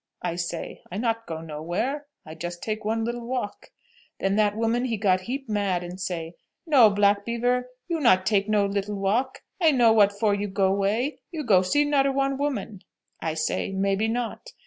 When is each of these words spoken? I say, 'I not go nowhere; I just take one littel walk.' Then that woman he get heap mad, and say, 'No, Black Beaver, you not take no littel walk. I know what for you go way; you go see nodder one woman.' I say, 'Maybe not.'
I 0.23 0.35
say, 0.35 0.81
'I 0.91 0.97
not 0.97 1.27
go 1.27 1.41
nowhere; 1.41 2.07
I 2.25 2.33
just 2.33 2.63
take 2.63 2.83
one 2.83 3.05
littel 3.05 3.23
walk.' 3.27 3.67
Then 4.19 4.35
that 4.37 4.57
woman 4.57 4.85
he 4.85 4.97
get 4.97 5.21
heap 5.21 5.47
mad, 5.47 5.83
and 5.83 6.01
say, 6.01 6.37
'No, 6.65 6.89
Black 6.89 7.23
Beaver, 7.23 7.69
you 7.87 7.99
not 7.99 8.25
take 8.25 8.49
no 8.49 8.65
littel 8.65 8.95
walk. 8.95 9.43
I 9.61 9.69
know 9.69 9.93
what 9.93 10.11
for 10.19 10.33
you 10.33 10.47
go 10.47 10.73
way; 10.73 11.19
you 11.31 11.43
go 11.43 11.61
see 11.61 11.85
nodder 11.85 12.11
one 12.11 12.39
woman.' 12.39 12.81
I 13.21 13.35
say, 13.35 13.73
'Maybe 13.73 14.07
not.' 14.07 14.53